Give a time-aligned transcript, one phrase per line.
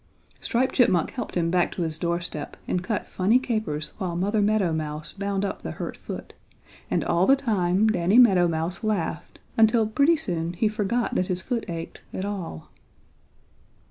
[0.39, 4.73] Striped Chipmunk helped him back to his doorstep and cut funny capers while Mother Meadow
[4.73, 6.33] Mouse bound up the hurt foot,
[6.89, 11.43] and all the time Danny Meadow Mouse laughed until pretty soon he forgot that his
[11.43, 12.71] foot ached at all.